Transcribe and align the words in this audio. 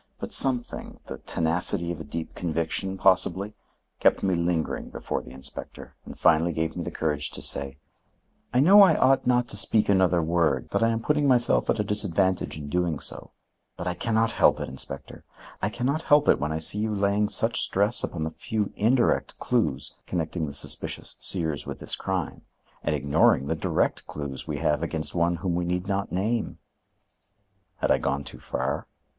But 0.19 0.33
something—the 0.33 1.19
tenacity 1.27 1.91
of 1.91 2.01
a 2.01 2.03
deep 2.03 2.33
conviction, 2.33 2.97
possibly—kept 2.97 4.23
me 4.23 4.33
lingering 4.33 4.89
before 4.89 5.21
the 5.21 5.29
inspector 5.29 5.95
and 6.05 6.17
finally 6.17 6.51
gave 6.53 6.75
me 6.75 6.83
the 6.83 6.89
courage 6.89 7.29
to 7.29 7.39
say: 7.43 7.77
"I 8.51 8.61
know 8.61 8.81
I 8.81 8.95
ought 8.97 9.27
not 9.27 9.47
to 9.49 9.57
speak 9.57 9.89
another 9.89 10.23
word; 10.23 10.69
that 10.71 10.81
I 10.81 10.89
am 10.89 11.01
putting 11.01 11.27
myself 11.27 11.69
at 11.69 11.79
a 11.79 11.83
disadvantage 11.83 12.57
in 12.57 12.67
doing 12.67 12.97
so; 12.99 13.29
but 13.77 13.85
I 13.85 13.93
can 13.93 14.15
not 14.15 14.31
help 14.31 14.59
it, 14.59 14.67
Inspector; 14.67 15.23
I 15.61 15.69
can 15.69 15.85
not 15.85 16.01
help 16.01 16.27
it 16.27 16.39
when 16.39 16.51
I 16.51 16.57
see 16.57 16.79
you 16.79 16.95
laying 16.95 17.29
such 17.29 17.59
stress 17.61 18.03
upon 18.03 18.23
the 18.23 18.31
few 18.31 18.73
indirect 18.75 19.37
clues 19.37 19.97
connecting 20.07 20.47
the 20.47 20.55
suspicious 20.55 21.15
Sears 21.19 21.67
with 21.67 21.77
this 21.77 21.95
crime, 21.95 22.41
and 22.83 22.95
ignoring 22.95 23.45
the 23.45 23.55
direct 23.55 24.07
clues 24.07 24.47
we 24.47 24.57
have 24.57 24.81
against 24.81 25.13
one 25.13 25.35
whom 25.35 25.53
we 25.53 25.63
need 25.63 25.85
not 25.85 26.11
name." 26.11 26.57
Had 27.75 27.91
I 27.91 27.99
gone 27.99 28.23
too 28.23 28.39
far? 28.39 28.87